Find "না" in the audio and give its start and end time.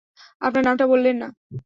1.17-1.27